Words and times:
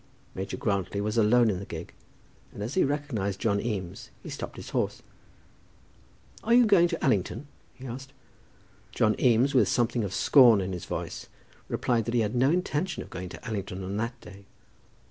Major 0.33 0.57
Grantly 0.57 0.99
was 0.99 1.15
alone 1.15 1.51
in 1.51 1.59
the 1.59 1.65
gig, 1.67 1.93
and 2.51 2.63
as 2.63 2.73
he 2.73 2.83
recognized 2.83 3.39
John 3.39 3.61
Eames 3.61 4.09
he 4.23 4.31
stopped 4.31 4.55
his 4.55 4.71
horse. 4.71 5.03
"Are 6.43 6.55
you 6.55 6.61
also 6.61 6.69
going 6.69 6.87
to 6.87 7.03
Allington?" 7.03 7.45
he 7.75 7.85
asked. 7.85 8.11
John 8.91 9.15
Eames, 9.19 9.53
with 9.53 9.67
something 9.67 10.03
of 10.03 10.11
scorn 10.11 10.59
in 10.59 10.73
his 10.73 10.85
voice, 10.85 11.27
replied 11.67 12.05
that 12.05 12.15
he 12.15 12.21
had 12.21 12.33
no 12.33 12.49
intention 12.49 13.03
of 13.03 13.11
going 13.11 13.29
to 13.29 13.47
Allington 13.47 13.83
on 13.83 13.97
that 13.97 14.19
day. 14.21 14.45